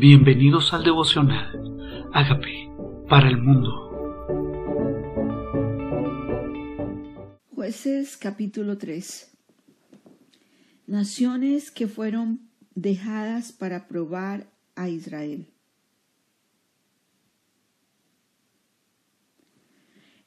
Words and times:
Bienvenidos 0.00 0.72
al 0.72 0.82
devocional. 0.82 2.08
Hágame 2.14 2.72
para 3.06 3.28
el 3.28 3.36
mundo. 3.36 3.68
Jueces 7.54 8.16
capítulo 8.16 8.78
3. 8.78 9.30
Naciones 10.86 11.70
que 11.70 11.86
fueron 11.86 12.48
dejadas 12.74 13.52
para 13.52 13.88
probar 13.88 14.46
a 14.74 14.88
Israel. 14.88 15.48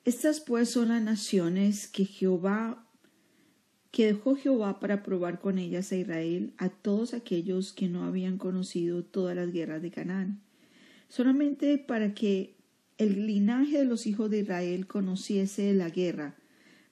Estas 0.05 0.39
pues 0.39 0.69
son 0.69 0.89
las 0.89 1.01
naciones 1.01 1.87
que 1.87 2.05
Jehová 2.05 2.82
que 3.93 4.07
dejó 4.07 4.35
Jehová 4.35 4.79
para 4.79 5.03
probar 5.03 5.39
con 5.39 5.59
ellas 5.59 5.91
a 5.91 5.95
Israel 5.95 6.51
a 6.57 6.69
todos 6.69 7.13
aquellos 7.13 7.73
que 7.73 7.87
no 7.87 8.05
habían 8.05 8.39
conocido 8.39 9.03
todas 9.03 9.35
las 9.35 9.53
guerras 9.53 9.83
de 9.83 9.91
Canaán, 9.91 10.39
solamente 11.09 11.77
para 11.77 12.15
que 12.15 12.55
el 12.97 13.27
linaje 13.27 13.77
de 13.77 13.85
los 13.85 14.07
hijos 14.07 14.31
de 14.31 14.39
Israel 14.39 14.87
conociese 14.87 15.71
la 15.75 15.91
guerra, 15.91 16.33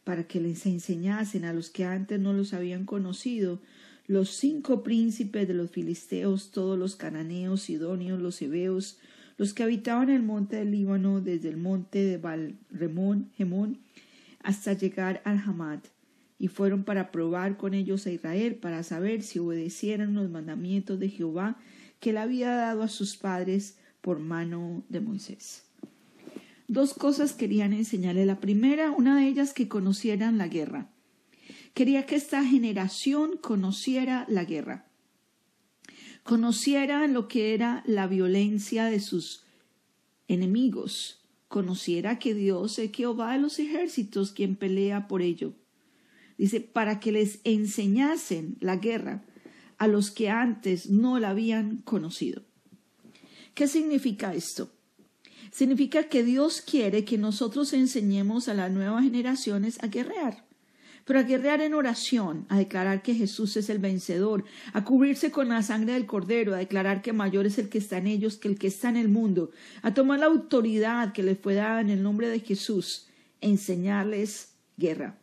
para 0.04 0.28
que 0.28 0.40
les 0.40 0.68
enseñasen 0.68 1.44
a 1.44 1.54
los 1.54 1.72
que 1.72 1.86
antes 1.86 2.20
no 2.20 2.34
los 2.34 2.54
habían 2.54 2.86
conocido 2.86 3.60
los 4.06 4.30
cinco 4.30 4.84
príncipes 4.84 5.48
de 5.48 5.56
los 5.56 5.72
filisteos, 5.72 6.52
todos 6.52 6.78
los 6.78 6.96
cananeos, 6.96 7.64
sidonios, 7.64 8.22
los 8.22 8.40
hebeos, 8.44 9.00
los 9.38 9.56
que 9.56 9.64
habitaban 9.64 10.12
el 10.12 10.22
monte 10.22 10.58
del 10.58 10.70
Líbano, 10.70 11.20
desde 11.20 11.50
el 11.50 11.58
monte 11.58 12.04
de 12.04 12.18
Balremón, 12.20 13.32
Gemón, 13.38 13.80
hasta 14.44 14.74
llegar 14.74 15.24
al 15.26 15.40
Hamad 15.40 15.80
y 16.42 16.48
fueron 16.48 16.84
para 16.86 17.12
probar 17.12 17.56
con 17.56 17.76
ellos 17.76 18.08
a 18.08 18.12
Israel, 18.12 18.56
para 18.56 18.82
saber 18.82 19.22
si 19.22 19.38
obedecieran 19.38 20.16
los 20.16 20.28
mandamientos 20.32 21.00
de 21.00 21.08
Jehová 21.08 21.60
que 22.00 22.10
él 22.10 22.18
había 22.18 22.50
dado 22.56 22.82
a 22.82 22.88
sus 22.88 23.16
padres 23.16 23.78
por 24.02 24.18
mano 24.18 24.84
de 24.90 25.02
Moisés. 25.02 25.66
Dos 26.68 26.96
cosas 26.96 27.34
querían 27.34 27.74
enseñarle. 27.74 28.26
La 28.26 28.40
primera, 28.40 28.90
una 28.90 29.20
de 29.20 29.28
ellas, 29.28 29.54
que 29.54 29.68
conocieran 29.68 30.40
la 30.40 30.48
guerra. 30.48 30.90
Quería 31.76 32.08
que 32.08 32.16
esta 32.16 32.44
generación 32.44 33.38
conociera 33.40 34.26
la 34.28 34.44
guerra, 34.44 34.88
conociera 36.24 37.06
lo 37.06 37.28
que 37.28 37.54
era 37.54 37.84
la 37.86 38.08
violencia 38.08 38.86
de 38.86 39.00
sus 39.00 39.44
enemigos, 40.28 41.24
conociera 41.50 42.18
que 42.18 42.34
Dios 42.34 42.80
es 42.80 42.92
Jehová 42.92 43.34
de 43.34 43.38
los 43.38 43.60
ejércitos 43.60 44.32
quien 44.32 44.56
pelea 44.56 45.08
por 45.08 45.22
ello 45.22 45.54
Dice, 46.42 46.60
para 46.60 47.00
que 47.00 47.12
les 47.12 47.40
enseñasen 47.44 48.58
la 48.62 48.78
guerra 48.78 49.24
a 49.78 49.86
los 49.86 50.10
que 50.10 50.32
antes 50.32 50.90
no 50.90 51.20
la 51.20 51.30
habían 51.30 51.78
conocido. 51.84 52.42
¿Qué 53.54 53.68
significa 53.68 54.34
esto? 54.34 54.72
Significa 55.52 56.06
que 56.06 56.24
Dios 56.24 56.62
quiere 56.62 57.06
que 57.06 57.20
nosotros 57.20 57.74
enseñemos 57.74 58.48
a 58.48 58.56
las 58.56 58.72
nuevas 58.72 59.04
generaciones 59.04 59.78
a 59.84 59.88
guerrear, 59.88 60.44
pero 61.06 61.20
a 61.20 61.24
guerrear 61.24 61.62
en 61.62 61.76
oración, 61.76 62.48
a 62.50 62.58
declarar 62.58 63.04
que 63.04 63.14
Jesús 63.14 63.56
es 63.56 63.70
el 63.70 63.78
vencedor, 63.78 64.44
a 64.74 64.84
cubrirse 64.84 65.30
con 65.30 65.50
la 65.50 65.62
sangre 65.62 65.94
del 65.94 66.08
cordero, 66.08 66.56
a 66.56 66.58
declarar 66.58 67.04
que 67.04 67.14
mayor 67.14 67.46
es 67.46 67.60
el 67.60 67.70
que 67.70 67.78
está 67.78 68.00
en 68.00 68.08
ellos 68.08 68.38
que 68.38 68.48
el 68.48 68.58
que 68.58 68.66
está 68.66 68.90
en 68.90 68.98
el 68.98 69.10
mundo, 69.10 69.52
a 69.84 69.94
tomar 69.94 70.18
la 70.18 70.26
autoridad 70.26 71.14
que 71.14 71.22
les 71.22 71.38
fue 71.38 71.54
dada 71.54 71.82
en 71.82 71.92
el 71.92 72.02
nombre 72.02 72.30
de 72.30 72.40
Jesús, 72.40 73.10
enseñarles 73.42 74.56
guerra. 74.76 75.21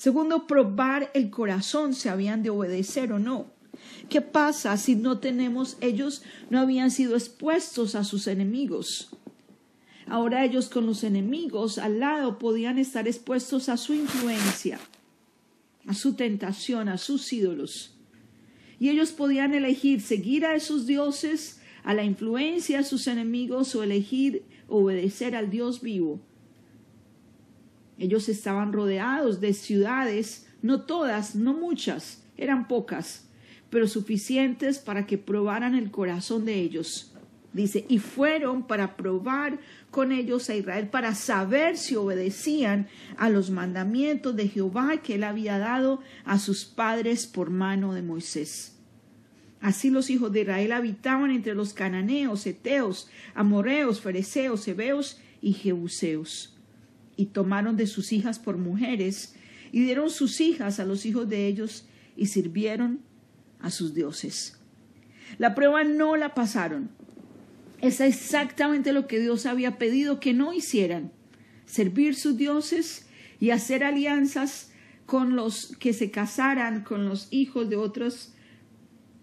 Segundo, 0.00 0.46
probar 0.46 1.10
el 1.12 1.28
corazón 1.28 1.92
si 1.92 2.08
habían 2.08 2.42
de 2.42 2.48
obedecer 2.48 3.12
o 3.12 3.18
no. 3.18 3.52
¿Qué 4.08 4.22
pasa 4.22 4.74
si 4.78 4.96
no 4.96 5.18
tenemos, 5.18 5.76
ellos 5.82 6.22
no 6.48 6.58
habían 6.58 6.90
sido 6.90 7.16
expuestos 7.16 7.94
a 7.94 8.02
sus 8.02 8.26
enemigos? 8.26 9.10
Ahora 10.06 10.42
ellos 10.42 10.70
con 10.70 10.86
los 10.86 11.04
enemigos 11.04 11.76
al 11.76 12.00
lado 12.00 12.38
podían 12.38 12.78
estar 12.78 13.06
expuestos 13.06 13.68
a 13.68 13.76
su 13.76 13.92
influencia, 13.92 14.80
a 15.86 15.92
su 15.92 16.14
tentación, 16.14 16.88
a 16.88 16.96
sus 16.96 17.30
ídolos. 17.30 17.94
Y 18.78 18.88
ellos 18.88 19.12
podían 19.12 19.52
elegir 19.52 20.00
seguir 20.00 20.46
a 20.46 20.54
esos 20.54 20.86
dioses, 20.86 21.60
a 21.84 21.92
la 21.92 22.04
influencia 22.04 22.78
de 22.78 22.84
sus 22.84 23.06
enemigos 23.06 23.74
o 23.74 23.82
elegir 23.82 24.44
obedecer 24.66 25.36
al 25.36 25.50
Dios 25.50 25.82
vivo 25.82 26.22
ellos 28.00 28.30
estaban 28.30 28.72
rodeados 28.72 29.40
de 29.40 29.52
ciudades, 29.52 30.46
no 30.62 30.80
todas, 30.80 31.34
no 31.34 31.52
muchas, 31.52 32.24
eran 32.38 32.66
pocas, 32.66 33.28
pero 33.68 33.86
suficientes 33.86 34.78
para 34.78 35.06
que 35.06 35.18
probaran 35.18 35.74
el 35.74 35.90
corazón 35.90 36.46
de 36.46 36.54
ellos. 36.54 37.14
Dice, 37.52 37.84
y 37.88 37.98
fueron 37.98 38.66
para 38.66 38.96
probar 38.96 39.58
con 39.90 40.12
ellos 40.12 40.48
a 40.48 40.54
Israel, 40.54 40.88
para 40.88 41.14
saber 41.14 41.76
si 41.76 41.94
obedecían 41.94 42.88
a 43.18 43.28
los 43.28 43.50
mandamientos 43.50 44.34
de 44.34 44.48
Jehová 44.48 45.02
que 45.02 45.16
él 45.16 45.24
había 45.24 45.58
dado 45.58 46.00
a 46.24 46.38
sus 46.38 46.64
padres 46.64 47.26
por 47.26 47.50
mano 47.50 47.92
de 47.92 48.00
Moisés. 48.00 48.78
Así 49.60 49.90
los 49.90 50.08
hijos 50.08 50.32
de 50.32 50.40
Israel 50.40 50.72
habitaban 50.72 51.30
entre 51.32 51.54
los 51.54 51.74
cananeos, 51.74 52.46
eteos, 52.46 53.10
amorreos, 53.34 54.00
fereceos, 54.00 54.66
hebeos 54.68 55.20
y 55.42 55.52
jebuseos 55.52 56.56
y 57.20 57.26
tomaron 57.26 57.76
de 57.76 57.86
sus 57.86 58.12
hijas 58.12 58.38
por 58.38 58.56
mujeres 58.56 59.34
y 59.72 59.82
dieron 59.82 60.08
sus 60.08 60.40
hijas 60.40 60.80
a 60.80 60.86
los 60.86 61.04
hijos 61.04 61.28
de 61.28 61.46
ellos 61.46 61.84
y 62.16 62.28
sirvieron 62.28 63.00
a 63.60 63.70
sus 63.70 63.92
dioses. 63.92 64.58
La 65.36 65.54
prueba 65.54 65.84
no 65.84 66.16
la 66.16 66.34
pasaron. 66.34 66.88
Es 67.82 68.00
exactamente 68.00 68.94
lo 68.94 69.06
que 69.06 69.20
Dios 69.20 69.44
había 69.44 69.76
pedido 69.76 70.18
que 70.18 70.32
no 70.32 70.54
hicieran. 70.54 71.12
Servir 71.66 72.14
sus 72.14 72.38
dioses 72.38 73.06
y 73.38 73.50
hacer 73.50 73.84
alianzas 73.84 74.70
con 75.04 75.36
los 75.36 75.76
que 75.78 75.92
se 75.92 76.10
casaran 76.10 76.84
con 76.84 77.06
los 77.06 77.28
hijos 77.30 77.68
de 77.68 77.76
otros 77.76 78.32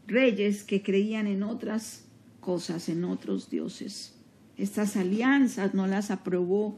reyes 0.06 0.64
que 0.64 0.84
creían 0.84 1.26
en 1.26 1.42
otras 1.42 2.06
cosas, 2.42 2.90
en 2.90 3.06
otros 3.06 3.50
dioses. 3.50 4.17
Estas 4.58 4.98
alianzas 4.98 5.76
no 5.76 5.86
las 5.86 6.10
aprobó 6.10 6.76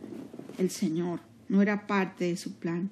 el 0.58 0.70
Señor, 0.70 1.22
no 1.48 1.62
era 1.62 1.88
parte 1.88 2.26
de 2.26 2.36
su 2.36 2.54
plan. 2.54 2.90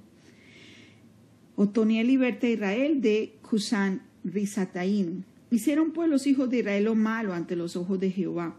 Otoniel 1.57 2.07
liberta 2.07 2.47
a 2.47 2.51
Israel 2.51 3.01
de 3.01 3.35
Cusán 3.41 4.01
Rizataín. 4.23 5.25
Hicieron 5.51 5.91
pues 5.91 6.09
los 6.09 6.25
hijos 6.25 6.49
de 6.49 6.59
Israel 6.59 6.85
lo 6.85 6.95
malo 6.95 7.33
ante 7.33 7.55
los 7.55 7.75
ojos 7.75 7.99
de 7.99 8.11
Jehová, 8.11 8.55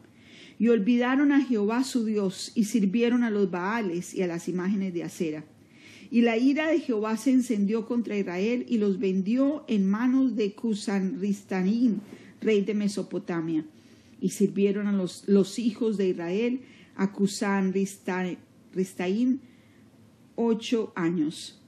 y 0.59 0.69
olvidaron 0.69 1.33
a 1.33 1.45
Jehová 1.45 1.85
su 1.85 2.05
Dios, 2.05 2.53
y 2.55 2.65
sirvieron 2.65 3.23
a 3.23 3.31
los 3.31 3.51
Baales 3.51 4.15
y 4.15 4.23
a 4.23 4.27
las 4.27 4.49
imágenes 4.49 4.93
de 4.93 5.05
acera. 5.05 5.45
Y 6.11 6.23
la 6.23 6.37
ira 6.37 6.69
de 6.69 6.81
Jehová 6.81 7.17
se 7.17 7.31
encendió 7.31 7.87
contra 7.87 8.17
Israel 8.17 8.67
y 8.69 8.79
los 8.79 8.99
vendió 8.99 9.65
en 9.69 9.89
manos 9.89 10.37
de 10.37 10.53
Cusán 10.53 11.21
Rizataín, 11.21 12.01
rey 12.41 12.63
de 12.63 12.75
Mesopotamia. 12.75 13.65
Y 14.21 14.31
sirvieron 14.31 14.87
a 14.87 14.93
los, 14.93 15.29
los 15.29 15.59
hijos 15.59 15.97
de 15.97 16.09
Israel 16.09 16.63
a 16.97 17.13
Cusán 17.13 17.73
Ristaín 17.73 19.41
ocho 20.35 20.93
años. 20.97 21.61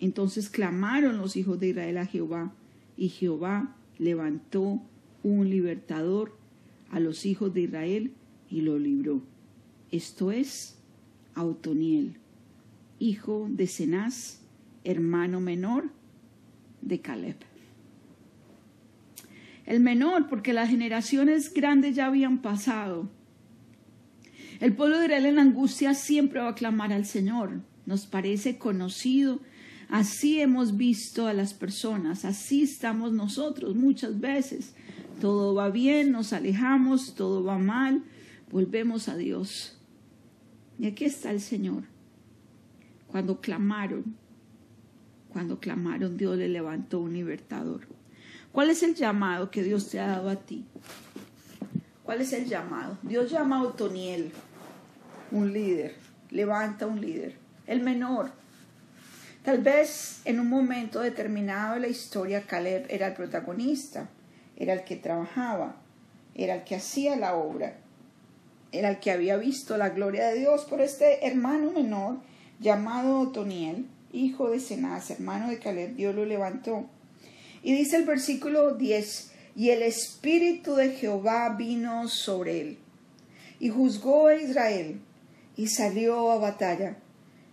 Entonces 0.00 0.50
clamaron 0.50 1.18
los 1.18 1.36
hijos 1.36 1.58
de 1.58 1.68
Israel 1.68 1.98
a 1.98 2.06
Jehová, 2.06 2.52
y 2.96 3.08
Jehová 3.08 3.76
levantó 3.98 4.82
un 5.22 5.48
libertador 5.48 6.36
a 6.90 7.00
los 7.00 7.26
hijos 7.26 7.52
de 7.54 7.62
Israel 7.62 8.12
y 8.50 8.60
lo 8.60 8.78
libró. 8.78 9.22
Esto 9.90 10.32
es 10.32 10.78
Autoniel, 11.34 12.18
hijo 12.98 13.48
de 13.50 13.66
Cenaz, 13.66 14.40
hermano 14.84 15.40
menor 15.40 15.90
de 16.82 17.00
Caleb. 17.00 17.36
El 19.66 19.80
menor, 19.80 20.28
porque 20.28 20.52
las 20.52 20.70
generaciones 20.70 21.52
grandes 21.52 21.96
ya 21.96 22.06
habían 22.06 22.38
pasado. 22.38 23.10
El 24.60 24.74
pueblo 24.74 24.98
de 24.98 25.06
Israel 25.06 25.26
en 25.26 25.38
angustia 25.38 25.92
siempre 25.92 26.40
va 26.40 26.50
a 26.50 26.54
clamar 26.54 26.92
al 26.92 27.04
Señor. 27.04 27.60
Nos 27.84 28.06
parece 28.06 28.58
conocido. 28.58 29.40
Así 29.88 30.40
hemos 30.40 30.76
visto 30.76 31.26
a 31.26 31.32
las 31.32 31.54
personas, 31.54 32.24
así 32.24 32.62
estamos 32.62 33.12
nosotros 33.12 33.76
muchas 33.76 34.18
veces. 34.18 34.74
Todo 35.20 35.54
va 35.54 35.70
bien, 35.70 36.10
nos 36.10 36.32
alejamos, 36.32 37.14
todo 37.14 37.44
va 37.44 37.58
mal, 37.58 38.02
volvemos 38.50 39.08
a 39.08 39.16
Dios. 39.16 39.78
Y 40.78 40.86
aquí 40.86 41.04
está 41.04 41.30
el 41.30 41.40
Señor. 41.40 41.84
Cuando 43.06 43.40
clamaron, 43.40 44.16
cuando 45.28 45.60
clamaron, 45.60 46.16
Dios 46.16 46.36
le 46.36 46.48
levantó 46.48 47.00
un 47.00 47.12
libertador. 47.12 47.95
¿Cuál 48.56 48.70
es 48.70 48.82
el 48.82 48.94
llamado 48.94 49.50
que 49.50 49.62
Dios 49.62 49.90
te 49.90 50.00
ha 50.00 50.06
dado 50.06 50.30
a 50.30 50.36
ti? 50.36 50.64
¿Cuál 52.02 52.22
es 52.22 52.32
el 52.32 52.46
llamado? 52.46 52.96
Dios 53.02 53.30
llama 53.30 53.58
a 53.58 53.62
Otoniel, 53.64 54.32
un 55.30 55.52
líder, 55.52 55.94
levanta 56.30 56.86
un 56.86 56.98
líder, 56.98 57.36
el 57.66 57.82
menor. 57.82 58.30
Tal 59.44 59.58
vez 59.58 60.22
en 60.24 60.40
un 60.40 60.48
momento 60.48 61.00
determinado 61.00 61.74
de 61.74 61.80
la 61.80 61.88
historia 61.88 62.46
Caleb 62.46 62.86
era 62.88 63.08
el 63.08 63.12
protagonista, 63.12 64.08
era 64.56 64.72
el 64.72 64.84
que 64.84 64.96
trabajaba, 64.96 65.76
era 66.34 66.54
el 66.54 66.64
que 66.64 66.76
hacía 66.76 67.14
la 67.14 67.34
obra, 67.34 67.76
era 68.72 68.88
el 68.88 69.00
que 69.00 69.10
había 69.10 69.36
visto 69.36 69.76
la 69.76 69.90
gloria 69.90 70.28
de 70.28 70.38
Dios 70.38 70.64
por 70.64 70.80
este 70.80 71.26
hermano 71.26 71.72
menor 71.72 72.20
llamado 72.58 73.20
Otoniel, 73.20 73.86
hijo 74.14 74.48
de 74.48 74.60
Cenaz, 74.60 75.10
hermano 75.10 75.50
de 75.50 75.58
Caleb, 75.58 75.94
Dios 75.94 76.14
lo 76.14 76.24
levantó. 76.24 76.88
Y 77.66 77.72
dice 77.72 77.96
el 77.96 78.04
versículo 78.04 78.76
10, 78.76 79.32
y 79.56 79.70
el 79.70 79.82
Espíritu 79.82 80.76
de 80.76 80.90
Jehová 80.90 81.56
vino 81.58 82.06
sobre 82.06 82.60
él, 82.60 82.78
y 83.58 83.70
juzgó 83.70 84.28
a 84.28 84.36
Israel, 84.36 85.00
y 85.56 85.66
salió 85.66 86.30
a 86.30 86.38
batalla, 86.38 86.98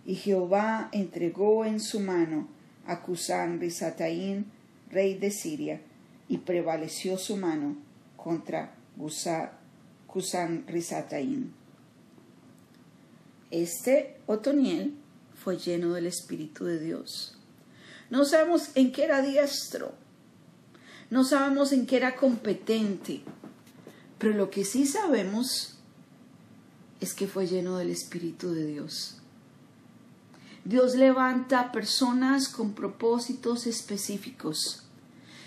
y 0.06 0.14
Jehová 0.14 0.88
entregó 0.92 1.64
en 1.64 1.80
su 1.80 1.98
mano 1.98 2.46
a 2.86 3.02
Cusán 3.02 3.58
Risataín, 3.58 4.52
rey 4.88 5.14
de 5.14 5.32
Siria, 5.32 5.80
y 6.28 6.38
prevaleció 6.38 7.18
su 7.18 7.36
mano 7.36 7.76
contra 8.16 8.72
Cusán 10.06 10.64
Risataín. 10.68 11.52
Este 13.50 14.14
Otoniel 14.26 14.94
fue 15.34 15.58
lleno 15.58 15.92
del 15.92 16.06
Espíritu 16.06 16.66
de 16.66 16.78
Dios. 16.78 17.36
No 18.10 18.24
sabemos 18.24 18.70
en 18.76 18.92
qué 18.92 19.02
era 19.02 19.20
diestro, 19.20 20.03
no 21.14 21.22
sabemos 21.22 21.70
en 21.70 21.86
qué 21.86 21.96
era 21.96 22.16
competente, 22.16 23.20
pero 24.18 24.34
lo 24.34 24.50
que 24.50 24.64
sí 24.64 24.84
sabemos 24.84 25.76
es 27.00 27.14
que 27.14 27.28
fue 27.28 27.46
lleno 27.46 27.76
del 27.76 27.90
Espíritu 27.90 28.50
de 28.50 28.66
Dios. 28.66 29.18
Dios 30.64 30.96
levanta 30.96 31.70
personas 31.70 32.48
con 32.48 32.72
propósitos 32.72 33.68
específicos 33.68 34.88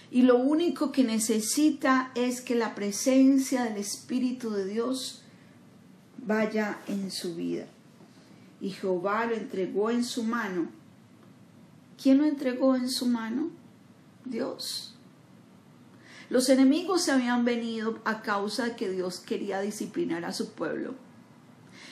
y 0.10 0.22
lo 0.22 0.38
único 0.38 0.94
que 0.94 1.04
necesita 1.04 2.14
es 2.16 2.40
que 2.40 2.56
la 2.56 2.74
presencia 2.74 3.66
del 3.66 3.76
Espíritu 3.76 4.52
de 4.52 4.64
Dios 4.64 5.24
vaya 6.26 6.80
en 6.88 7.12
su 7.12 7.36
vida. 7.36 7.68
Y 8.62 8.70
Jehová 8.70 9.26
lo 9.26 9.36
entregó 9.36 9.92
en 9.92 10.06
su 10.06 10.24
mano. 10.24 10.70
¿Quién 12.02 12.20
lo 12.20 12.24
entregó 12.24 12.78
en 12.78 12.90
su 12.90 13.06
mano? 13.06 13.50
Dios. 14.24 14.94
Los 16.30 16.50
enemigos 16.50 17.04
se 17.04 17.12
habían 17.12 17.46
venido 17.46 18.00
a 18.04 18.22
causa 18.22 18.66
de 18.66 18.76
que 18.76 18.90
Dios 18.90 19.20
quería 19.20 19.62
disciplinar 19.62 20.26
a 20.26 20.34
su 20.34 20.52
pueblo. 20.52 20.96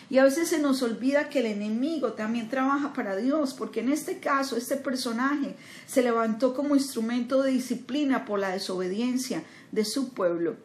Y 0.09 0.19
a 0.19 0.23
veces 0.23 0.49
se 0.49 0.59
nos 0.59 0.81
olvida 0.83 1.29
que 1.29 1.39
el 1.39 1.47
enemigo 1.47 2.13
también 2.13 2.49
trabaja 2.49 2.93
para 2.93 3.15
Dios, 3.15 3.53
porque 3.53 3.79
en 3.79 3.91
este 3.91 4.19
caso 4.19 4.55
este 4.55 4.75
personaje 4.75 5.55
se 5.87 6.03
levantó 6.03 6.53
como 6.53 6.75
instrumento 6.75 7.41
de 7.41 7.51
disciplina 7.51 8.25
por 8.25 8.39
la 8.39 8.49
desobediencia 8.49 9.43
de 9.71 9.85
su 9.85 10.13
pueblo. 10.13 10.57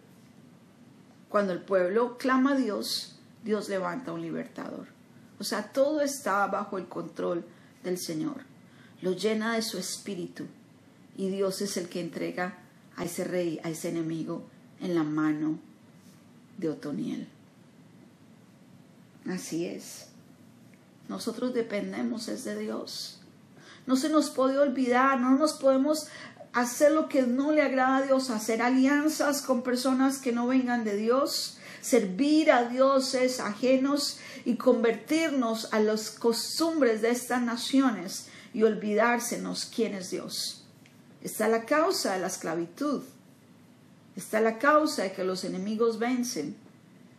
Cuando 1.29 1.53
el 1.53 1.61
pueblo 1.61 2.19
clama 2.19 2.53
a 2.53 2.57
Dios, 2.57 3.19
Dios 3.45 3.69
levanta 3.69 4.13
un 4.13 4.21
libertador. 4.21 4.89
O 5.39 5.45
sea, 5.45 5.73
todo 5.73 6.03
está 6.03 6.47
bajo 6.49 6.77
el 6.77 6.87
control 6.87 7.45
del 7.83 7.99
Señor. 7.99 8.43
Lo 9.01 9.13
llena 9.13 9.55
de 9.55 9.63
su 9.63 9.79
espíritu. 9.79 10.45
Y 11.17 11.31
Dios 11.31 11.63
es 11.63 11.77
el 11.77 11.89
que 11.89 12.01
entrega 12.01 12.59
a 13.01 13.05
ese 13.05 13.25
rey, 13.25 13.59
a 13.65 13.71
ese 13.71 13.89
enemigo, 13.89 14.43
en 14.79 14.95
la 14.95 15.05
mano 15.05 15.59
de 16.59 16.69
Otoniel. 16.69 17.27
Así 19.27 19.65
es. 19.65 20.09
Nosotros 21.09 21.55
dependemos 21.55 22.29
es 22.29 22.45
de 22.45 22.59
Dios. 22.59 23.19
No 23.87 23.97
se 23.97 24.11
nos 24.11 24.29
puede 24.29 24.59
olvidar, 24.59 25.19
no 25.19 25.31
nos 25.39 25.55
podemos 25.55 26.09
hacer 26.53 26.93
lo 26.93 27.09
que 27.09 27.23
no 27.23 27.53
le 27.53 27.63
agrada 27.63 27.97
a 27.97 28.03
Dios, 28.03 28.29
hacer 28.29 28.61
alianzas 28.61 29.41
con 29.41 29.63
personas 29.63 30.19
que 30.19 30.33
no 30.33 30.47
vengan 30.47 30.85
de 30.85 30.97
Dios, 30.97 31.57
servir 31.81 32.53
a 32.53 32.65
dioses 32.69 33.41
ajenos 33.41 34.19
y 34.45 34.57
convertirnos 34.57 35.73
a 35.73 35.81
las 35.81 36.11
costumbres 36.11 37.01
de 37.01 37.11
estas 37.11 37.41
naciones 37.41 38.27
y 38.53 38.63
olvidársenos 38.63 39.65
quién 39.65 39.95
es 39.95 40.11
Dios. 40.11 40.60
Está 41.23 41.49
la 41.49 41.65
causa 41.65 42.15
de 42.15 42.21
la 42.21 42.29
esclavitud. 42.29 43.03
Está 44.17 44.41
la 44.41 44.59
causa 44.59 45.03
de 45.03 45.13
que 45.13 45.25
los 45.25 45.45
enemigos 45.45 45.99
vencen 45.99 46.57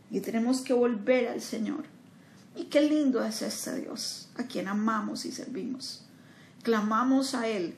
y 0.09 0.19
tenemos 0.19 0.61
que 0.61 0.73
volver 0.73 1.29
al 1.29 1.41
Señor. 1.41 1.85
Y 2.55 2.65
qué 2.65 2.81
lindo 2.81 3.23
es 3.23 3.41
este 3.41 3.79
Dios, 3.79 4.29
a 4.35 4.43
quien 4.43 4.67
amamos 4.67 5.25
y 5.25 5.31
servimos. 5.31 6.05
Clamamos 6.63 7.33
a 7.33 7.47
Él 7.47 7.75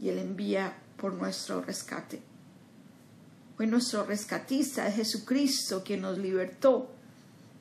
y 0.00 0.08
Él 0.08 0.18
envía 0.18 0.76
por 0.96 1.14
nuestro 1.14 1.60
rescate. 1.60 2.22
Fue 3.56 3.66
nuestro 3.66 4.04
rescatista 4.04 4.86
es 4.88 4.96
Jesucristo 4.96 5.82
quien 5.84 6.02
nos 6.02 6.18
libertó, 6.18 6.90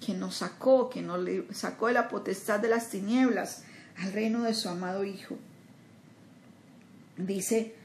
quien 0.03 0.19
nos 0.19 0.35
sacó, 0.35 0.89
quien 0.89 1.07
nos 1.07 1.19
sacó 1.55 1.87
de 1.87 1.93
la 1.93 2.09
potestad 2.09 2.59
de 2.59 2.69
las 2.69 2.89
tinieblas 2.89 3.63
al 3.97 4.11
reino 4.11 4.43
de 4.43 4.53
su 4.53 4.69
amado 4.69 5.03
Hijo. 5.03 5.37
Dice, 7.17 7.75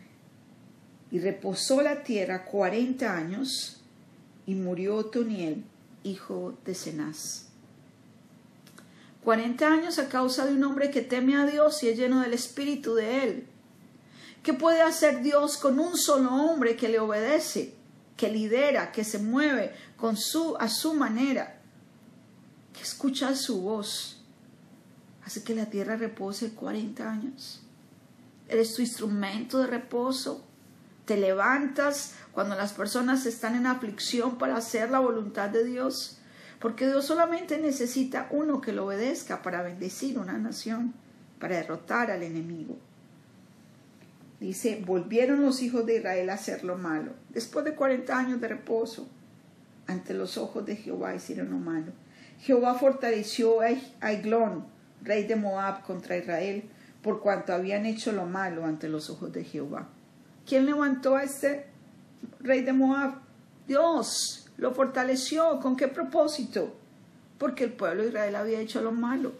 y 1.10 1.20
reposó 1.20 1.82
la 1.82 2.02
tierra 2.02 2.44
cuarenta 2.44 3.16
años 3.16 3.82
y 4.46 4.54
murió 4.54 5.06
Toniel, 5.06 5.64
hijo 6.02 6.56
de 6.64 6.74
Cenaz. 6.74 7.46
Cuarenta 9.22 9.72
años 9.72 9.98
a 9.98 10.08
causa 10.08 10.46
de 10.46 10.54
un 10.54 10.64
hombre 10.64 10.90
que 10.90 11.02
teme 11.02 11.36
a 11.36 11.44
Dios 11.44 11.82
y 11.82 11.88
es 11.88 11.98
lleno 11.98 12.20
del 12.22 12.32
espíritu 12.32 12.94
de 12.94 13.24
él. 13.24 13.46
¿Qué 14.42 14.54
puede 14.54 14.80
hacer 14.80 15.22
Dios 15.22 15.58
con 15.58 15.78
un 15.78 15.96
solo 15.96 16.32
hombre 16.32 16.76
que 16.76 16.88
le 16.88 16.98
obedece? 16.98 17.78
que 18.18 18.28
lidera, 18.28 18.90
que 18.92 19.04
se 19.04 19.20
mueve 19.20 19.72
con 19.96 20.16
su, 20.16 20.56
a 20.58 20.68
su 20.68 20.92
manera, 20.92 21.62
que 22.74 22.82
escucha 22.82 23.34
su 23.34 23.62
voz, 23.62 24.20
hace 25.24 25.44
que 25.44 25.54
la 25.54 25.66
tierra 25.66 25.96
repose 25.96 26.50
40 26.50 27.10
años. 27.10 27.62
Eres 28.48 28.74
tu 28.74 28.82
instrumento 28.82 29.58
de 29.58 29.66
reposo. 29.66 30.44
Te 31.04 31.16
levantas 31.16 32.14
cuando 32.32 32.54
las 32.54 32.72
personas 32.72 33.26
están 33.26 33.54
en 33.54 33.66
aflicción 33.66 34.38
para 34.38 34.56
hacer 34.56 34.90
la 34.90 34.98
voluntad 34.98 35.50
de 35.50 35.64
Dios. 35.64 36.18
Porque 36.58 36.86
Dios 36.86 37.06
solamente 37.06 37.58
necesita 37.58 38.28
uno 38.30 38.60
que 38.60 38.72
lo 38.72 38.86
obedezca 38.86 39.42
para 39.42 39.62
bendecir 39.62 40.18
una 40.18 40.38
nación, 40.38 40.94
para 41.38 41.56
derrotar 41.56 42.10
al 42.10 42.22
enemigo. 42.22 42.76
Dice, 44.40 44.82
volvieron 44.84 45.42
los 45.42 45.62
hijos 45.62 45.84
de 45.86 45.96
Israel 45.96 46.30
a 46.30 46.34
hacer 46.34 46.64
lo 46.64 46.76
malo. 46.76 47.12
Después 47.30 47.64
de 47.64 47.74
cuarenta 47.74 48.18
años 48.18 48.40
de 48.40 48.48
reposo, 48.48 49.08
ante 49.86 50.14
los 50.14 50.36
ojos 50.36 50.64
de 50.64 50.76
Jehová 50.76 51.14
hicieron 51.14 51.50
lo 51.50 51.58
malo. 51.58 51.92
Jehová 52.40 52.74
fortaleció 52.74 53.60
a 53.60 54.12
Eglón, 54.12 54.66
rey 55.02 55.26
de 55.26 55.34
Moab, 55.34 55.82
contra 55.84 56.16
Israel, 56.16 56.70
por 57.08 57.22
cuanto 57.22 57.54
habían 57.54 57.86
hecho 57.86 58.12
lo 58.12 58.26
malo 58.26 58.66
ante 58.66 58.86
los 58.86 59.08
ojos 59.08 59.32
de 59.32 59.42
Jehová. 59.42 59.88
¿Quién 60.46 60.66
levantó 60.66 61.16
a 61.16 61.22
este 61.22 61.64
rey 62.38 62.60
de 62.60 62.74
Moab? 62.74 63.14
Dios 63.66 64.50
lo 64.58 64.74
fortaleció. 64.74 65.58
¿Con 65.58 65.74
qué 65.74 65.88
propósito? 65.88 66.76
Porque 67.38 67.64
el 67.64 67.72
pueblo 67.72 68.02
de 68.02 68.10
Israel 68.10 68.36
había 68.36 68.60
hecho 68.60 68.82
lo 68.82 68.92
malo. 68.92 69.32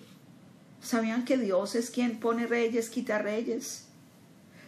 Sabían 0.81 1.27
que 1.27 1.37
Dios 1.37 1.75
es 1.75 1.91
quien 1.91 2.21
pone 2.21 2.47
reyes, 2.47 2.89
quita 2.89 3.19
reyes. 3.19 3.89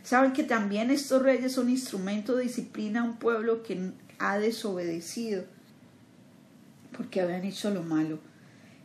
Saben 0.03 0.35
que 0.35 0.43
también 0.43 0.91
estos 0.91 1.23
reyes 1.23 1.55
son 1.55 1.71
instrumento 1.71 2.37
de 2.37 2.43
disciplina 2.43 3.01
a 3.01 3.05
un 3.05 3.17
pueblo 3.17 3.63
que 3.63 3.93
ha 4.19 4.39
desobedecido 4.39 5.45
porque 6.95 7.23
habían 7.23 7.45
hecho 7.47 7.71
lo 7.71 7.83
malo. 7.83 8.19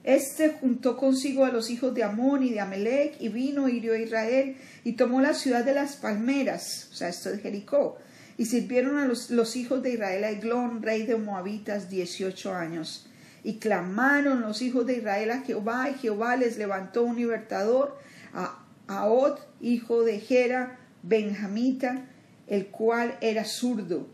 Este 0.05 0.49
juntó 0.49 0.97
consigo 0.97 1.45
a 1.45 1.51
los 1.51 1.71
hijos 1.71 1.95
de 1.95 2.03
Amón 2.03 2.43
y 2.43 2.51
de 2.51 2.59
Amelec 2.59 3.19
y 3.19 3.29
vino, 3.29 3.67
hirió 3.67 3.93
a 3.93 3.97
Israel 3.97 4.55
y 4.83 4.93
tomó 4.93 5.19
la 5.19 5.33
ciudad 5.33 5.65
de 5.65 5.73
las 5.73 5.95
palmeras, 5.95 6.89
o 6.91 6.95
sea, 6.95 7.09
esto 7.09 7.31
de 7.31 7.39
Jericó, 7.39 7.97
y 8.37 8.45
sirvieron 8.45 8.99
a 8.99 9.07
los, 9.07 9.55
hijos 9.55 9.81
de 9.81 9.93
Israel 9.93 10.23
a 10.23 10.29
Eglón, 10.29 10.83
rey 10.83 11.07
de 11.07 11.15
Moabitas, 11.15 11.89
dieciocho 11.89 12.53
años. 12.53 13.07
Y 13.43 13.55
clamaron 13.55 14.41
los 14.41 14.61
hijos 14.61 14.85
de 14.85 14.97
Israel 14.97 15.31
a 15.31 15.41
Jehová, 15.41 15.89
y 15.89 15.95
Jehová 15.95 16.35
les 16.35 16.59
levantó 16.59 17.01
un 17.01 17.15
libertador, 17.15 17.97
a 18.31 18.59
Aod, 18.85 19.39
hijo 19.59 20.03
de 20.03 20.19
Gera, 20.19 20.77
benjamita, 21.01 22.05
el 22.45 22.67
cual 22.67 23.17
era 23.21 23.43
zurdo. 23.43 24.05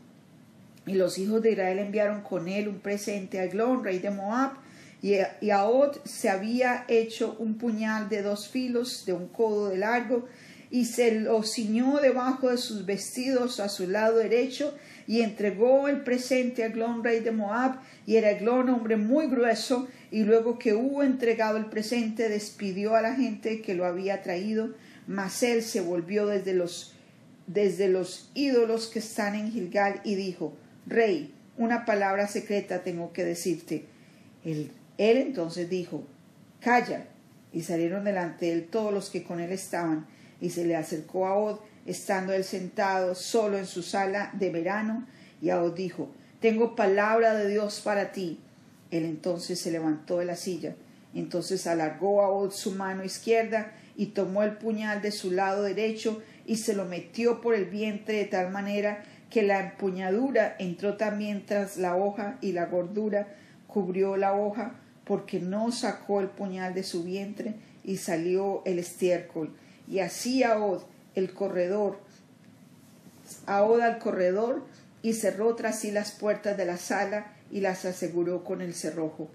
Y 0.85 0.93
los 0.93 1.17
hijos 1.17 1.41
de 1.41 1.51
Israel 1.51 1.79
enviaron 1.79 2.21
con 2.21 2.47
él 2.47 2.69
un 2.69 2.79
presente 2.79 3.39
a 3.39 3.43
Eglón, 3.43 3.83
rey 3.83 3.99
de 3.99 4.11
Moab, 4.11 4.60
y, 5.01 5.15
se 6.03 6.29
había 6.29 6.85
hecho 6.87 7.35
un 7.39 7.57
puñal 7.57 8.09
de 8.09 8.21
dos 8.21 8.49
filos, 8.49 9.05
de 9.05 9.13
un 9.13 9.27
codo 9.27 9.69
de 9.69 9.77
largo, 9.77 10.27
y 10.69 10.85
se 10.85 11.19
lo 11.19 11.43
ciñó 11.43 11.99
debajo 11.99 12.49
de 12.49 12.57
sus 12.57 12.85
vestidos 12.85 13.59
a 13.59 13.67
su 13.67 13.87
lado 13.87 14.17
derecho, 14.17 14.73
y 15.07 15.21
entregó 15.21 15.87
el 15.87 16.01
presente 16.01 16.63
a 16.63 16.67
Eglón, 16.67 17.03
rey 17.03 17.19
de 17.19 17.31
Moab, 17.31 17.79
y 18.05 18.15
era 18.15 18.31
Eglón 18.31 18.69
hombre 18.69 18.95
muy 18.95 19.27
grueso, 19.27 19.87
y 20.11 20.23
luego 20.23 20.59
que 20.59 20.73
hubo 20.73 21.03
entregado 21.03 21.57
el 21.57 21.65
presente, 21.65 22.29
despidió 22.29 22.95
a 22.95 23.01
la 23.01 23.15
gente 23.15 23.61
que 23.61 23.73
lo 23.73 23.85
había 23.85 24.21
traído, 24.21 24.69
mas 25.07 25.41
él 25.43 25.63
se 25.63 25.81
volvió 25.81 26.27
desde 26.27 26.53
los, 26.53 26.93
desde 27.47 27.89
los 27.89 28.29
ídolos 28.35 28.87
que 28.87 28.99
están 28.99 29.35
en 29.35 29.51
Gilgal 29.51 29.99
y 30.03 30.15
dijo, 30.15 30.53
Rey, 30.85 31.33
una 31.57 31.85
palabra 31.85 32.27
secreta 32.27 32.83
tengo 32.83 33.11
que 33.13 33.25
decirte. 33.25 33.85
Él, 34.43 34.71
él 34.97 35.17
entonces 35.17 35.69
dijo, 35.69 36.03
Calla. 36.61 37.07
Y 37.53 37.63
salieron 37.63 38.05
delante 38.05 38.45
de 38.45 38.53
él 38.53 38.67
todos 38.67 38.93
los 38.93 39.09
que 39.09 39.23
con 39.23 39.41
él 39.41 39.51
estaban, 39.51 40.05
y 40.39 40.51
se 40.51 40.63
le 40.63 40.75
acercó 40.75 41.27
a 41.27 41.35
Od, 41.35 41.59
estando 41.85 42.31
él 42.33 42.45
sentado 42.45 43.13
solo 43.13 43.57
en 43.57 43.65
su 43.65 43.83
sala 43.83 44.31
de 44.33 44.49
verano, 44.51 45.05
y 45.41 45.51
Od 45.51 45.73
dijo, 45.73 46.09
Tengo 46.39 46.75
palabra 46.75 47.33
de 47.33 47.49
Dios 47.49 47.81
para 47.81 48.11
ti. 48.11 48.39
Él 48.89 49.05
entonces 49.05 49.59
se 49.59 49.71
levantó 49.71 50.19
de 50.19 50.25
la 50.25 50.35
silla, 50.35 50.75
entonces 51.13 51.67
alargó 51.67 52.21
a 52.21 52.29
Od 52.29 52.51
su 52.51 52.71
mano 52.71 53.03
izquierda, 53.03 53.73
y 53.97 54.07
tomó 54.07 54.43
el 54.43 54.53
puñal 54.57 55.01
de 55.01 55.11
su 55.11 55.31
lado 55.31 55.63
derecho, 55.63 56.21
y 56.45 56.55
se 56.55 56.73
lo 56.73 56.85
metió 56.85 57.41
por 57.41 57.53
el 57.53 57.65
vientre 57.65 58.17
de 58.17 58.25
tal 58.25 58.51
manera 58.51 59.03
que 59.29 59.43
la 59.43 59.59
empuñadura 59.59 60.55
entró 60.59 60.95
también 60.95 61.45
tras 61.45 61.77
la 61.77 61.97
hoja, 61.97 62.37
y 62.39 62.53
la 62.53 62.65
gordura 62.65 63.27
cubrió 63.67 64.17
la 64.17 64.33
hoja, 64.33 64.75
porque 65.11 65.41
no 65.41 65.73
sacó 65.73 66.21
el 66.21 66.29
puñal 66.29 66.73
de 66.73 66.83
su 66.83 67.03
vientre 67.03 67.55
y 67.83 67.97
salió 67.97 68.61
el 68.63 68.79
estiércol. 68.79 69.53
Y 69.85 69.99
así 69.99 70.41
Ahod, 70.41 70.83
el 71.15 71.33
corredor, 71.33 71.99
Ahod 73.45 73.81
al 73.81 73.99
corredor 73.99 74.63
y 75.01 75.11
cerró 75.11 75.53
tras 75.55 75.79
sí 75.79 75.91
las 75.91 76.11
puertas 76.11 76.55
de 76.55 76.63
la 76.63 76.77
sala 76.77 77.33
y 77.51 77.59
las 77.59 77.83
aseguró 77.83 78.45
con 78.45 78.61
el 78.61 78.73
cerrojo. 78.73 79.29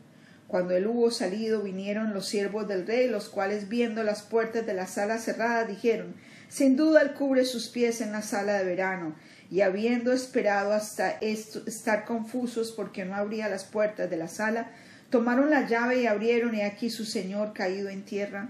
Cuando 0.49 0.75
él 0.75 0.87
hubo 0.87 1.11
salido, 1.11 1.61
vinieron 1.61 2.15
los 2.15 2.27
siervos 2.27 2.67
del 2.67 2.87
rey, 2.87 3.11
los 3.11 3.29
cuales 3.29 3.69
viendo 3.69 4.03
las 4.03 4.23
puertas 4.23 4.65
de 4.65 4.73
la 4.73 4.87
sala 4.87 5.19
cerradas, 5.19 5.69
dijeron 5.69 6.15
Sin 6.49 6.77
duda 6.79 7.03
él 7.03 7.13
cubre 7.13 7.45
sus 7.45 7.69
pies 7.69 8.01
en 8.01 8.13
la 8.13 8.23
sala 8.23 8.55
de 8.55 8.65
verano. 8.65 9.15
Y 9.51 9.61
habiendo 9.61 10.15
esperado 10.15 10.73
hasta 10.73 11.11
estar 11.21 12.07
confusos 12.07 12.73
porque 12.73 13.05
no 13.05 13.15
abría 13.15 13.51
las 13.51 13.65
puertas 13.65 14.09
de 14.09 14.17
la 14.17 14.29
sala, 14.29 14.71
Tomaron 15.11 15.51
la 15.51 15.67
llave 15.67 16.03
y 16.03 16.07
abrieron, 16.07 16.55
y 16.55 16.63
aquí 16.63 16.91
su 16.91 17.05
señor 17.05 17.53
caído 17.53 17.89
en 17.89 18.05
tierra, 18.05 18.49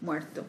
muerto. 0.00 0.44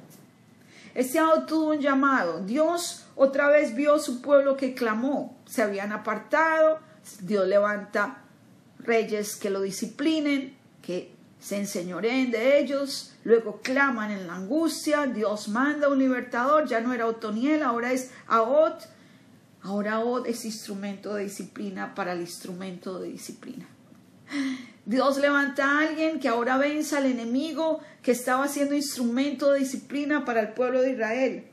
Este 0.96 1.20
tuvo 1.48 1.72
un 1.72 1.80
llamado. 1.80 2.46
Dios 2.46 3.06
otra 3.16 3.48
vez 3.50 3.76
vio 3.76 3.98
su 4.00 4.22
pueblo 4.22 4.58
que 4.58 4.74
clamó. 4.74 5.36
Se 5.46 5.62
habían 5.62 5.92
apartado. 5.92 6.80
Dios 7.22 7.48
levanta 7.48 8.20
reyes 8.80 9.36
que 9.36 9.50
lo 9.50 9.62
disciplinen, 9.62 10.56
que 10.82 11.12
se 11.40 11.58
enseñoreen 11.58 12.32
de 12.32 12.60
ellos. 12.60 13.16
Luego 13.24 13.60
claman 13.62 14.12
en 14.12 14.28
la 14.28 14.36
angustia. 14.36 15.08
Dios 15.08 15.48
manda 15.48 15.90
un 15.90 15.98
libertador. 15.98 16.68
Ya 16.68 16.80
no 16.80 16.94
era 16.94 17.08
Otoniel, 17.08 17.64
ahora 17.64 17.92
es 17.92 18.12
Ahod. 18.28 18.74
Ahora 19.64 19.94
Ahod 19.94 20.28
es 20.28 20.46
instrumento 20.46 21.16
de 21.16 21.24
disciplina 21.24 21.96
para 21.96 22.14
el 22.14 22.22
instrumento 22.22 23.00
de 23.00 23.10
disciplina. 23.10 23.66
Dios 24.86 25.18
levanta 25.18 25.66
a 25.66 25.88
alguien 25.88 26.20
que 26.20 26.28
ahora 26.28 26.58
venza 26.58 26.98
al 26.98 27.06
enemigo 27.06 27.80
que 28.02 28.12
estaba 28.12 28.50
siendo 28.50 28.76
instrumento 28.76 29.52
de 29.52 29.60
disciplina 29.60 30.26
para 30.26 30.42
el 30.42 30.50
pueblo 30.50 30.82
de 30.82 30.92
Israel. 30.92 31.46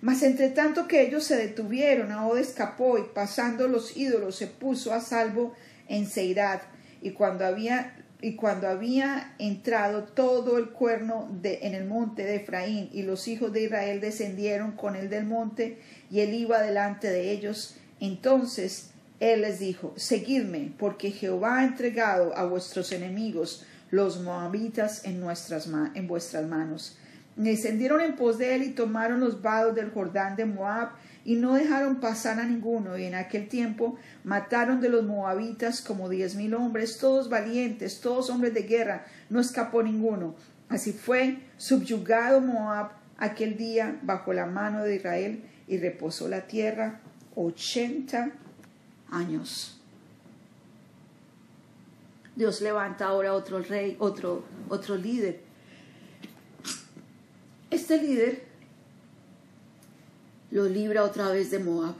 Mas 0.00 0.22
entre 0.22 0.50
tanto 0.50 0.88
que 0.88 1.00
ellos 1.00 1.24
se 1.24 1.36
detuvieron, 1.36 2.12
Ahod 2.12 2.36
escapó 2.36 2.98
y 2.98 3.04
pasando 3.14 3.68
los 3.68 3.96
ídolos 3.96 4.36
se 4.36 4.48
puso 4.48 4.92
a 4.92 5.00
salvo 5.00 5.54
en 5.88 6.06
Seirat. 6.06 6.62
Y 7.00 7.12
cuando 7.12 7.46
había, 7.46 7.96
y 8.20 8.34
cuando 8.34 8.68
había 8.68 9.34
entrado 9.38 10.04
todo 10.04 10.58
el 10.58 10.70
cuerno 10.70 11.30
en 11.42 11.74
el 11.74 11.84
monte 11.84 12.24
de 12.24 12.36
Efraín, 12.36 12.90
y 12.92 13.02
los 13.02 13.28
hijos 13.28 13.52
de 13.52 13.62
Israel 13.62 14.00
descendieron 14.00 14.72
con 14.72 14.96
él 14.96 15.08
del 15.08 15.26
monte, 15.26 15.78
y 16.10 16.20
él 16.20 16.34
iba 16.34 16.60
delante 16.60 17.08
de 17.08 17.30
ellos, 17.30 17.76
entonces 18.00 18.93
él 19.20 19.42
les 19.42 19.58
dijo, 19.58 19.92
Seguidme, 19.96 20.72
porque 20.78 21.10
Jehová 21.10 21.58
ha 21.58 21.64
entregado 21.64 22.36
a 22.36 22.44
vuestros 22.44 22.92
enemigos, 22.92 23.64
los 23.90 24.20
moabitas, 24.20 25.04
en, 25.04 25.20
nuestras 25.20 25.68
en 25.94 26.08
vuestras 26.08 26.46
manos. 26.46 26.98
Descendieron 27.36 28.00
en 28.00 28.16
pos 28.16 28.38
de 28.38 28.54
él 28.54 28.62
y 28.62 28.70
tomaron 28.70 29.20
los 29.20 29.42
vados 29.42 29.74
del 29.74 29.90
Jordán 29.90 30.36
de 30.36 30.44
Moab, 30.44 30.90
y 31.24 31.36
no 31.36 31.54
dejaron 31.54 32.00
pasar 32.00 32.38
a 32.38 32.44
ninguno, 32.44 32.98
y 32.98 33.04
en 33.04 33.14
aquel 33.14 33.48
tiempo 33.48 33.96
mataron 34.24 34.80
de 34.80 34.90
los 34.90 35.04
moabitas 35.04 35.80
como 35.80 36.08
diez 36.08 36.34
mil 36.34 36.54
hombres, 36.54 36.98
todos 36.98 37.30
valientes, 37.30 38.00
todos 38.00 38.30
hombres 38.30 38.52
de 38.52 38.62
guerra, 38.62 39.06
no 39.30 39.40
escapó 39.40 39.82
ninguno. 39.82 40.34
Así 40.68 40.92
fue 40.92 41.38
subyugado 41.56 42.40
Moab 42.40 42.90
aquel 43.16 43.56
día 43.56 43.98
bajo 44.02 44.32
la 44.32 44.46
mano 44.46 44.82
de 44.82 44.96
Israel, 44.96 45.44
y 45.66 45.78
reposó 45.78 46.28
la 46.28 46.42
tierra 46.42 47.00
ochenta 47.34 48.32
años. 49.14 49.76
Dios 52.36 52.60
levanta 52.60 53.06
ahora 53.06 53.34
otro 53.34 53.60
rey, 53.60 53.96
otro, 54.00 54.44
otro 54.68 54.96
líder. 54.96 55.40
Este 57.70 58.02
líder 58.02 58.44
lo 60.50 60.64
libra 60.68 61.04
otra 61.04 61.28
vez 61.28 61.50
de 61.50 61.60
Moab. 61.60 61.94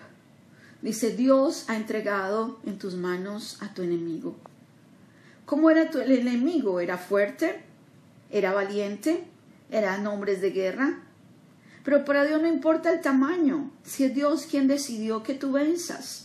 Dice, 0.83 1.17
Dios 1.17 1.65
ha 1.69 1.77
entregado 1.77 2.59
en 2.67 2.79
tus 2.79 2.95
manos 2.95 3.63
a 3.63 3.73
tu 3.73 3.83
enemigo. 3.83 4.37
¿Cómo 5.47 5.71
era 5.71 5.91
tu, 5.91 6.01
el 6.01 6.13
enemigo? 6.13 6.81
¿Era 6.81 6.99
fuerte? 6.99 7.63
¿Era 8.31 8.53
valiente? 8.53 9.25
¿Eran 9.71 10.07
hombres 10.07 10.41
de 10.41 10.51
guerra? 10.51 11.01
Pero 11.85 12.05
para 12.05 12.25
Dios 12.25 12.41
no 12.41 12.49
importa 12.49 12.93
el 12.93 13.01
tamaño, 13.01 13.71
si 13.83 14.05
es 14.05 14.15
Dios 14.15 14.47
quien 14.51 14.69
decidió 14.69 15.23
que 15.23 15.35
tú 15.35 15.53
venzas 15.53 16.24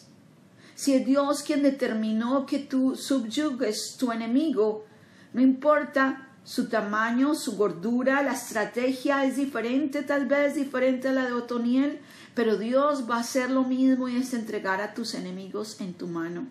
si 0.79 0.93
es 0.93 1.05
Dios 1.05 1.43
quien 1.43 1.61
determinó 1.61 2.45
que 2.45 2.57
tú 2.57 2.95
subyugues 2.95 3.97
tu 3.97 4.13
enemigo, 4.13 4.85
no 5.33 5.41
importa 5.41 6.29
su 6.45 6.69
tamaño, 6.69 7.35
su 7.35 7.57
gordura, 7.57 8.23
la 8.23 8.31
estrategia 8.31 9.25
es 9.25 9.35
diferente, 9.35 10.03
tal 10.03 10.25
vez 10.25 10.55
diferente 10.55 11.09
a 11.09 11.11
la 11.11 11.25
de 11.25 11.33
Otoniel, 11.33 11.99
pero 12.33 12.55
Dios 12.55 13.09
va 13.09 13.17
a 13.17 13.19
hacer 13.19 13.51
lo 13.51 13.65
mismo 13.65 14.07
y 14.07 14.15
es 14.15 14.33
entregar 14.33 14.79
a 14.79 14.93
tus 14.93 15.15
enemigos 15.15 15.81
en 15.81 15.95
tu 15.95 16.07
mano. 16.07 16.47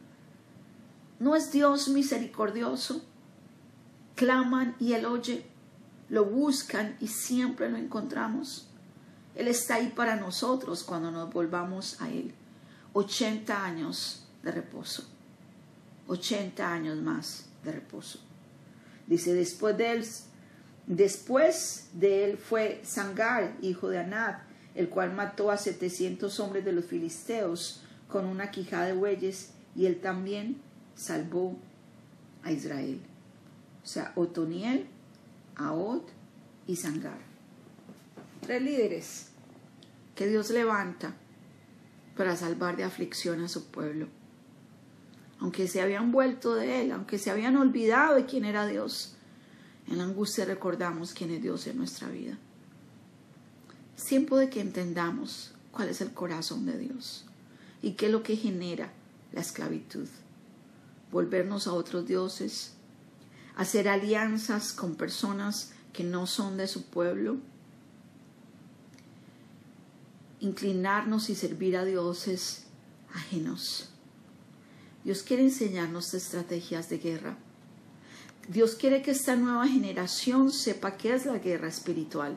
¿No 1.20 1.35
es 1.35 1.50
Dios 1.50 1.88
misericordioso? 1.88 3.02
Claman 4.14 4.76
y 4.78 4.92
Él 4.92 5.06
oye, 5.06 5.47
lo 6.11 6.26
buscan 6.26 6.99
y 7.00 7.06
siempre 7.06 7.70
lo 7.70 7.78
encontramos. 7.78 8.68
Él 9.35 9.49
está 9.49 9.76
ahí 9.76 9.90
para 9.97 10.16
nosotros 10.16 10.85
cuando 10.85 11.11
nos 11.11 11.32
volvamos 11.32 11.99
a 12.02 12.11
Él. 12.11 12.35
80 12.99 13.64
años 13.64 14.26
de 14.43 14.50
reposo. 14.50 15.05
80 16.09 16.73
años 16.73 16.99
más 16.99 17.47
de 17.62 17.71
reposo. 17.71 18.19
Dice, 19.07 19.35
después 19.35 19.76
de 19.78 19.93
él, 19.93 20.05
después 20.87 21.90
de 21.93 22.25
él 22.25 22.38
fue 22.38 22.81
Sangar, 22.85 23.57
hijo 23.62 23.88
de 23.88 23.99
Anab, 23.99 24.40
el 24.75 24.88
cual 24.88 25.14
mató 25.14 25.52
a 25.52 25.59
700 25.59 26.40
hombres 26.40 26.64
de 26.64 26.73
los 26.73 26.87
filisteos 26.87 27.85
con 28.09 28.25
una 28.25 28.50
quijada 28.50 28.87
de 28.87 28.95
bueyes, 28.95 29.52
y 29.76 29.87
él 29.87 30.00
también 30.00 30.61
salvó 30.97 31.57
a 32.43 32.50
Israel. 32.50 33.00
O 33.85 33.87
sea, 33.87 34.12
Otoniel, 34.17 34.87
Aod 35.55 36.02
y 36.67 36.75
Sangar. 36.75 37.19
Tres 38.40 38.61
líderes 38.61 39.28
que 40.17 40.26
Dios 40.26 40.50
levanta 40.50 41.14
para 42.18 42.37
salvar 42.37 42.76
de 42.76 42.82
aflicción 42.82 43.40
a 43.42 43.48
su 43.48 43.66
pueblo. 43.66 44.08
Aunque 45.38 45.68
se 45.68 45.80
habían 45.80 46.10
vuelto 46.10 46.56
de 46.56 46.82
Él, 46.82 46.90
aunque 46.90 47.16
se 47.16 47.30
habían 47.30 47.56
olvidado 47.56 48.16
de 48.16 48.26
quién 48.26 48.44
era 48.44 48.66
Dios, 48.66 49.14
en 49.87 49.98
la 49.98 50.04
angustia 50.04 50.44
recordamos 50.44 51.14
quién 51.14 51.30
es 51.30 51.40
Dios 51.40 51.68
en 51.68 51.78
nuestra 51.78 52.08
vida. 52.08 52.37
Es 53.96 54.04
tiempo 54.04 54.37
de 54.37 54.50
que 54.50 54.60
entendamos 54.60 55.54
cuál 55.70 55.90
es 55.90 56.00
el 56.00 56.12
corazón 56.12 56.66
de 56.66 56.76
Dios 56.76 57.25
y 57.82 57.92
qué 57.92 58.06
es 58.06 58.12
lo 58.12 58.25
que 58.25 58.34
genera 58.34 58.90
la 59.32 59.40
esclavitud. 59.40 60.08
Volvernos 61.12 61.68
a 61.68 61.72
otros 61.72 62.04
dioses, 62.04 62.72
hacer 63.54 63.88
alianzas 63.88 64.72
con 64.72 64.96
personas 64.96 65.70
que 65.92 66.02
no 66.02 66.26
son 66.26 66.56
de 66.56 66.66
su 66.66 66.82
pueblo, 66.82 67.37
inclinarnos 70.40 71.30
y 71.30 71.35
servir 71.35 71.76
a 71.76 71.85
dioses 71.85 72.64
ajenos. 73.14 73.90
Dios 75.04 75.23
quiere 75.23 75.42
enseñarnos 75.45 76.14
estrategias 76.14 76.88
de 76.88 76.99
guerra. 76.99 77.38
Dios 78.49 78.75
quiere 78.75 79.02
que 79.02 79.11
esta 79.11 79.37
nueva 79.37 79.66
generación 79.66 80.50
sepa 80.50 80.97
qué 80.97 81.14
es 81.14 81.26
la 81.26 81.38
guerra 81.38 81.68
espiritual 81.68 82.37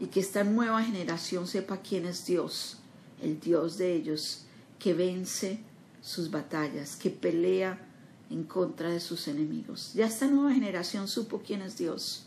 y 0.00 0.06
que 0.06 0.20
esta 0.20 0.44
nueva 0.44 0.82
generación 0.82 1.46
sepa 1.46 1.78
quién 1.78 2.06
es 2.06 2.24
Dios, 2.26 2.78
el 3.20 3.40
Dios 3.40 3.78
de 3.78 3.94
ellos, 3.94 4.44
que 4.78 4.94
vence 4.94 5.60
sus 6.00 6.30
batallas, 6.30 6.96
que 6.96 7.10
pelea 7.10 7.88
en 8.30 8.44
contra 8.44 8.90
de 8.90 9.00
sus 9.00 9.28
enemigos. 9.28 9.92
Ya 9.94 10.06
esta 10.06 10.26
nueva 10.26 10.52
generación 10.52 11.08
supo 11.08 11.42
quién 11.44 11.62
es 11.62 11.76
Dios. 11.76 12.26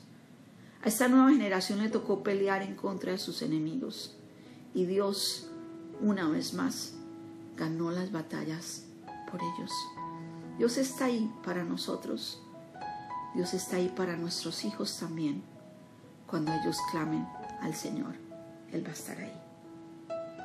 A 0.83 0.87
esta 0.87 1.07
nueva 1.07 1.31
generación 1.31 1.81
le 1.81 1.89
tocó 1.89 2.21
pelear 2.21 2.61
en 2.61 2.75
contra 2.75 3.11
de 3.11 3.17
sus 3.17 3.41
enemigos 3.41 4.14
y 4.75 4.85
Dios, 4.85 5.49
una 6.01 6.27
vez 6.27 6.53
más, 6.53 6.93
ganó 7.55 7.91
las 7.91 8.11
batallas 8.11 8.83
por 9.31 9.41
ellos. 9.41 9.71
Dios 10.57 10.77
está 10.77 11.05
ahí 11.05 11.33
para 11.45 11.63
nosotros. 11.63 12.43
Dios 13.33 13.53
está 13.53 13.77
ahí 13.77 13.87
para 13.87 14.17
nuestros 14.17 14.65
hijos 14.65 14.99
también. 14.99 15.43
Cuando 16.27 16.51
ellos 16.51 16.77
clamen 16.91 17.25
al 17.61 17.73
Señor, 17.73 18.15
Él 18.73 18.85
va 18.85 18.89
a 18.89 18.93
estar 18.93 19.17
ahí. 19.17 19.41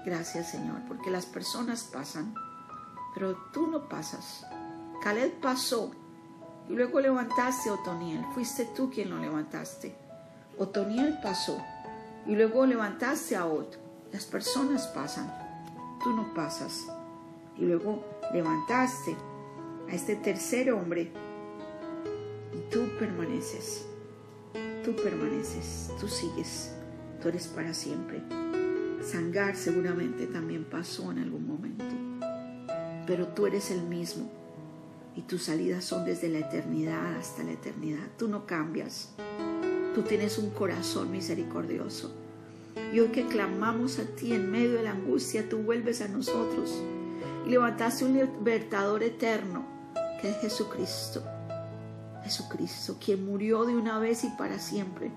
Gracias 0.07 0.53
Señor, 0.53 0.81
porque 0.87 1.11
las 1.11 1.27
personas 1.27 1.83
pasan, 1.83 2.33
pero 3.15 3.37
tú 3.53 3.67
no 3.67 3.89
pasas. 3.89 4.47
Caleb 5.03 5.41
pasó 5.41 5.91
y 6.69 6.75
luego 6.75 7.01
levantaste 7.01 7.69
a 7.69 7.75
Otoniel. 7.75 8.25
Fuiste 8.33 8.65
tú 8.65 8.91
quien 8.91 9.11
lo 9.11 9.19
levantaste. 9.19 9.97
Otoniel 10.57 11.19
pasó 11.21 11.59
y 12.27 12.37
luego 12.37 12.65
levantaste 12.65 13.35
a 13.35 13.47
Ot. 13.47 13.90
Las 14.13 14.25
personas 14.25 14.87
pasan, 14.89 15.33
tú 16.03 16.13
no 16.13 16.35
pasas. 16.35 16.87
Y 17.57 17.65
luego 17.65 18.05
levantaste 18.33 19.17
a 19.89 19.95
este 19.95 20.17
tercer 20.17 20.73
hombre 20.73 21.13
y 22.53 22.71
tú 22.71 22.89
permaneces. 22.99 23.87
Tú 24.85 24.97
permaneces, 24.97 25.91
tú 26.01 26.09
sigues, 26.09 26.73
tú 27.21 27.29
eres 27.29 27.49
para 27.49 27.75
siempre. 27.75 28.23
Sangar 29.03 29.55
seguramente 29.55 30.27
también 30.27 30.65
pasó 30.65 31.11
en 31.13 31.19
algún 31.19 31.47
momento, 31.47 31.85
pero 33.07 33.29
tú 33.29 33.47
eres 33.47 33.71
el 33.71 33.83
mismo 33.83 34.31
y 35.15 35.23
tus 35.23 35.45
salidas 35.45 35.85
son 35.85 36.05
desde 36.05 36.29
la 36.29 36.39
eternidad 36.39 37.17
hasta 37.17 37.43
la 37.43 37.53
eternidad. 37.53 38.07
Tú 38.17 38.29
no 38.29 38.47
cambias, 38.47 39.11
tú 39.95 40.03
tienes 40.03 40.39
un 40.39 40.51
corazón 40.51 41.11
misericordioso. 41.11 42.20
Y 42.93 43.01
hoy 43.01 43.09
que 43.09 43.27
clamamos 43.27 43.99
a 43.99 44.05
ti 44.05 44.33
en 44.33 44.51
medio 44.51 44.73
de 44.73 44.83
la 44.83 44.93
angustia, 44.93 45.49
tú 45.49 45.59
vuelves 45.59 46.01
a 46.01 46.09
nosotros 46.09 46.83
y 47.47 47.51
levantaste 47.51 48.05
un 48.05 48.15
libertador 48.15 49.03
eterno 49.03 49.65
que 50.21 50.31
es 50.31 50.37
Jesucristo. 50.39 51.23
Jesucristo, 52.23 52.97
quien 53.03 53.25
murió 53.25 53.65
de 53.65 53.77
una 53.77 53.99
vez 53.99 54.25
y 54.25 54.29
para 54.31 54.59
siempre 54.59 55.11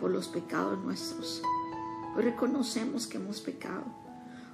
por 0.00 0.10
los 0.10 0.28
pecados 0.28 0.78
nuestros. 0.82 1.42
Hoy 2.16 2.22
reconocemos 2.22 3.06
que 3.06 3.18
hemos 3.18 3.40
pecado. 3.40 3.84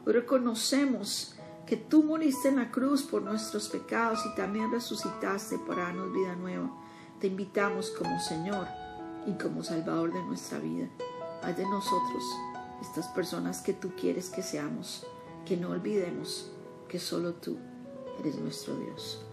Hoy 0.04 0.14
reconocemos 0.14 1.36
que 1.66 1.76
tú 1.76 2.02
moriste 2.02 2.48
en 2.48 2.56
la 2.56 2.70
cruz 2.70 3.02
por 3.02 3.22
nuestros 3.22 3.68
pecados 3.68 4.20
y 4.26 4.34
también 4.34 4.70
resucitaste 4.70 5.58
para 5.58 5.84
darnos 5.84 6.12
vida 6.12 6.34
nueva. 6.34 6.70
Te 7.20 7.28
invitamos 7.28 7.90
como 7.90 8.18
Señor 8.20 8.66
y 9.26 9.32
como 9.34 9.62
Salvador 9.62 10.12
de 10.12 10.22
nuestra 10.24 10.58
vida. 10.58 10.88
Haz 11.42 11.56
de 11.56 11.64
nosotros 11.64 12.24
estas 12.82 13.08
personas 13.08 13.60
que 13.60 13.72
tú 13.72 13.92
quieres 13.98 14.28
que 14.28 14.42
seamos, 14.42 15.06
que 15.46 15.56
no 15.56 15.70
olvidemos 15.70 16.50
que 16.88 16.98
solo 16.98 17.34
tú 17.34 17.56
eres 18.20 18.36
nuestro 18.36 18.76
Dios. 18.76 19.24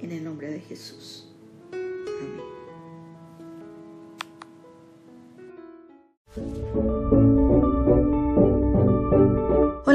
En 0.00 0.10
el 0.10 0.22
nombre 0.24 0.50
de 0.50 0.60
Jesús. 0.60 1.28
Amén. 1.72 2.52